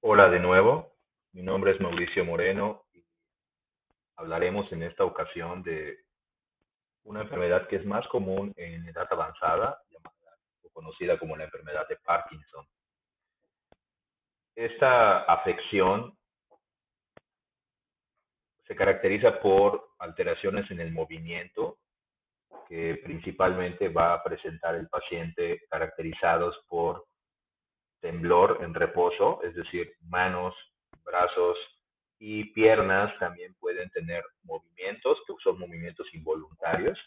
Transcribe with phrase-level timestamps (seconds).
[0.00, 0.92] Hola de nuevo,
[1.32, 3.04] mi nombre es Mauricio Moreno y
[4.14, 5.98] hablaremos en esta ocasión de
[7.02, 9.82] una enfermedad que es más común en edad avanzada,
[10.72, 12.64] conocida como la enfermedad de Parkinson.
[14.54, 16.16] Esta afección
[18.68, 21.78] se caracteriza por alteraciones en el movimiento
[22.68, 27.07] que principalmente va a presentar el paciente caracterizados por
[28.00, 30.54] temblor en reposo, es decir, manos,
[31.04, 31.56] brazos
[32.18, 36.98] y piernas también pueden tener movimientos, que son movimientos involuntarios.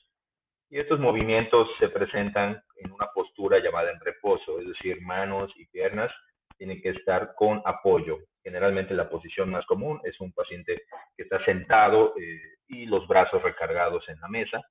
[0.70, 5.66] Y estos movimientos se presentan en una postura llamada en reposo, es decir, manos y
[5.66, 6.12] piernas
[6.58, 8.20] tienen que estar con apoyo.
[8.44, 10.84] Generalmente la posición más común es un paciente
[11.18, 14.62] que está sentado eh, y los brazos recargados en la mesa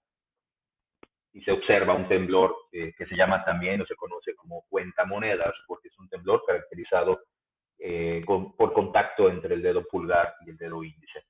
[1.32, 5.04] y se observa un temblor eh, que se llama también o se conoce como cuenta
[5.04, 5.54] monedas,
[7.78, 11.24] eh, por contacto entre el dedo pulgar y el dedo índice.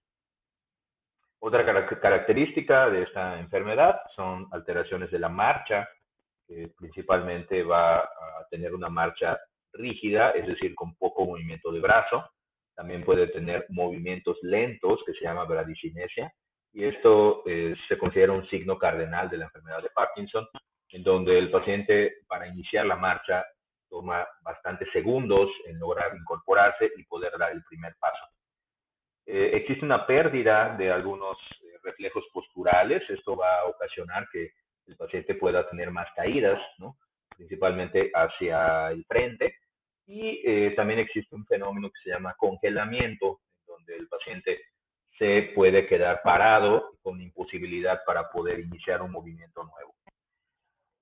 [1.41, 1.65] Otra
[2.01, 5.89] característica de esta enfermedad son alteraciones de la marcha,
[6.77, 9.39] principalmente va a tener una marcha
[9.73, 12.29] rígida, es decir, con poco movimiento de brazo.
[12.75, 16.33] También puede tener movimientos lentos, que se llama bradicinesia,
[16.73, 20.47] y esto eh, se considera un signo cardenal de la enfermedad de Parkinson,
[20.91, 23.45] en donde el paciente para iniciar la marcha
[23.91, 28.25] toma bastantes segundos en lograr incorporarse y poder dar el primer paso.
[29.27, 34.53] Eh, existe una pérdida de algunos eh, reflejos posturales, esto va a ocasionar que
[34.87, 36.97] el paciente pueda tener más caídas, ¿no?
[37.37, 39.57] principalmente hacia el frente,
[40.07, 44.61] y también existe un fenómeno que se llama congelamiento, en donde el paciente
[45.21, 49.95] se puede quedar parado con imposibilidad para poder iniciar un movimiento nuevo.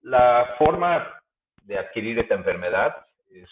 [0.02, 1.20] La forma
[1.68, 2.96] de adquirir esta enfermedad
[3.30, 3.48] es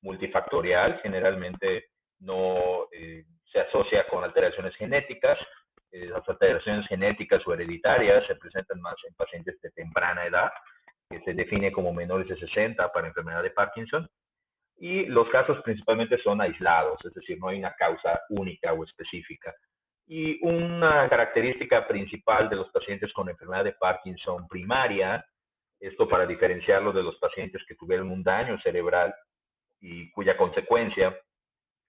[0.00, 1.86] multifactorial, generalmente
[2.20, 5.38] no eh, se asocia con alteraciones genéticas.
[5.90, 10.52] Eh, las alteraciones genéticas o hereditarias se presentan más en pacientes de temprana edad,
[11.10, 14.08] que se define como menores de 60 para enfermedad de Parkinson.
[14.78, 19.52] Y los casos principalmente son aislados, es decir, no hay una causa única o específica.
[20.06, 25.24] Y una característica principal de los pacientes con enfermedad de Parkinson primaria,
[25.82, 29.12] esto para diferenciarlo de los pacientes que tuvieron un daño cerebral
[29.80, 31.18] y cuya consecuencia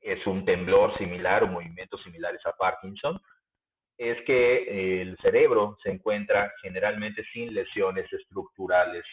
[0.01, 3.21] es un temblor similar o movimientos similares a Parkinson,
[3.97, 9.05] es que el cerebro se encuentra generalmente sin lesiones estructurales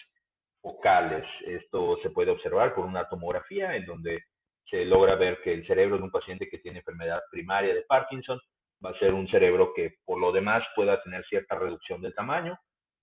[0.62, 1.24] focales.
[1.46, 4.24] Esto se puede observar por una tomografía en donde
[4.64, 8.40] se logra ver que el cerebro de un paciente que tiene enfermedad primaria de Parkinson
[8.84, 12.58] va a ser un cerebro que por lo demás pueda tener cierta reducción del tamaño,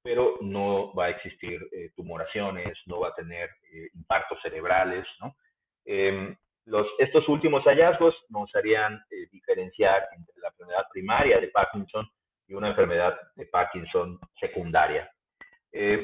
[0.07, 5.35] pero no va a existir eh, tumoraciones, no va a tener eh, impactos cerebrales, ¿no?
[5.83, 12.07] Em, los, estos últimos hallazgos nos harían eh, diferenciar entre la enfermedad primaria de Parkinson
[12.47, 15.11] y una enfermedad de Parkinson secundaria.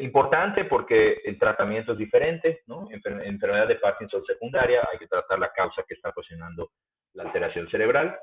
[0.02, 2.90] importante porque el tratamiento es diferente, ¿no?
[2.92, 6.72] En enfermedad de Parkinson secundaria hay que tratar la causa que está ocasionando
[7.14, 8.20] la alteración cerebral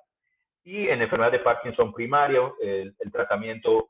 [0.65, 3.89] y en enfermedad de Parkinson primario, el, tratamiento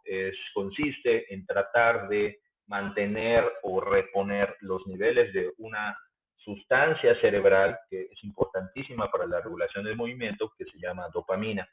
[0.55, 5.97] consiste en tratar de mantener o reponer los niveles de una
[6.37, 11.69] sustancia cerebral que es importantísima para la regulación del movimiento, que se llama dopamina.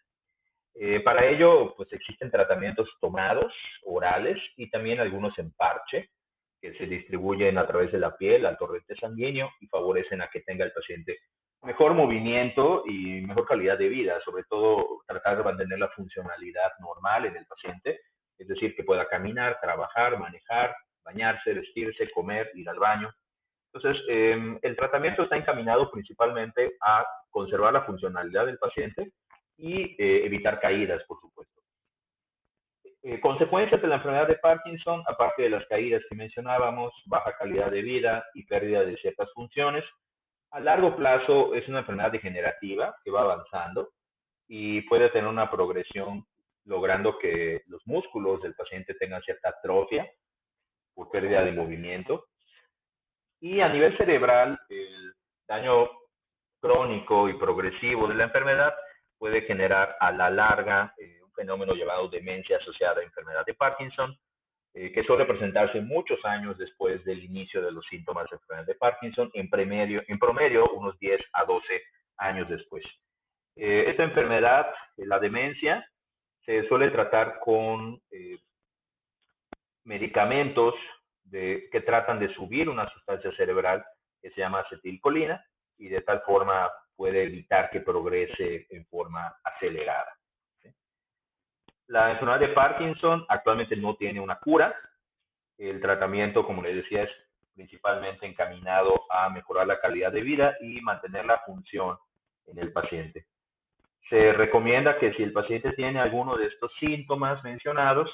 [0.74, 3.53] Eh, para ello, pues existen tratamientos tomados,
[3.85, 6.09] orales, y también algunos en parche,
[6.62, 10.41] que se distribuyen a través de la piel al torrente sanguíneo y favorecen a que
[10.41, 11.18] tenga el paciente
[11.63, 17.25] mejor movimiento y mejor calidad de vida, sobre todo tratar de mantener la funcionalidad normal
[17.25, 18.00] en el paciente,
[18.38, 23.12] es decir, que pueda caminar, trabajar, manejar, bañarse, vestirse, comer, ir al baño.
[23.73, 29.12] Entonces, em, el tratamiento está encaminado principalmente a conservar la funcionalidad del paciente
[29.57, 31.62] y eh, evitar caídas, por supuesto.
[33.03, 37.72] Eh, consecuencias de la enfermedad de Parkinson, aparte de las caídas que mencionábamos, baja calidad
[37.72, 39.84] de vida y pérdida de ciertas funciones,
[40.52, 43.90] a largo plazo es una enfermedad degenerativa que va avanzando
[44.47, 46.26] y puede tener una progresión
[46.66, 50.09] logrando que los músculos del paciente tengan cierta atrofia
[50.94, 52.26] por pérdida de movimiento.
[53.40, 55.14] Y a nivel cerebral, el
[55.47, 55.90] daño
[56.59, 58.73] crónico y progresivo de la enfermedad
[59.17, 64.17] puede generar a la larga eh, un fenómeno llamado demencia asociada a enfermedad de Parkinson,
[64.79, 69.32] eh, que suele presentarse muchos años después del inicio de los síntomas de de Parkinson,
[69.34, 71.82] en, promedio, unos 10 a 12
[72.18, 72.85] años después.
[73.56, 75.84] Eh, esta enfermedad, eh, la demencia,
[76.46, 78.00] se suele tratar con
[79.84, 80.76] medicamentos
[81.32, 83.84] que tratan de subir una sustancia cerebral
[84.22, 85.44] que se llama acetilcolina
[85.78, 90.16] y de tal forma puede evitar que progrese en forma acelerada.
[91.87, 94.75] La enfermedad de Parkinson actualmente no tiene una cura.
[95.57, 97.09] El tratamiento, como les decía, es
[97.55, 101.97] principalmente encaminado a mejorar la calidad de vida y mantener la función
[102.45, 103.25] en el paciente.
[104.09, 108.09] Se recomienda que si el paciente tiene alguno de estos síntomas mencionados,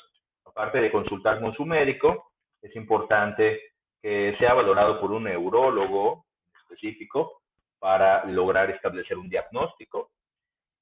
[0.46, 2.32] aparte de consultar con su médico,
[2.62, 3.60] es importante
[4.02, 6.26] que sea valorado por un neurólogo
[6.62, 7.42] específico
[7.80, 10.12] para lograr establecer un diagnóstico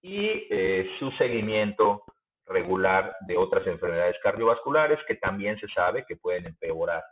[0.02, 2.04] y eh, su seguimiento
[2.52, 7.04] regular de otras enfermedades cardiovasculares que también se sabe que pueden empeorar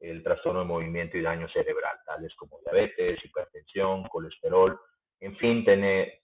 [0.00, 4.78] el trastorno de movimiento y daño cerebral, tales como diabetes, hipertensión, colesterol,
[5.20, 6.22] en fin, tiene,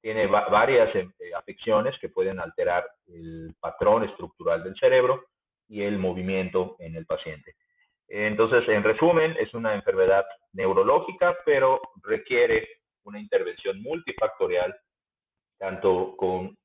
[0.00, 5.26] tiene varias eh, afecciones que pueden alterar el patrón estructural del cerebro
[5.68, 7.54] y el movimiento en el paciente.
[8.08, 12.68] Entonces, en resumen, es una enfermedad neurológica, pero requiere
[13.04, 14.74] una intervención multifactorial,
[15.58, 16.56] tanto con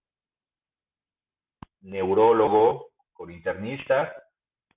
[1.82, 4.14] neurólogo, con internista,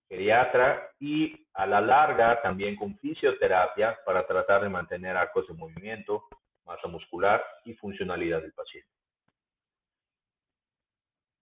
[0.09, 6.25] pediatra y a la larga también con fisioterapia para tratar de mantener arcos de movimiento,
[6.65, 8.89] masa muscular y funcionalidad del paciente.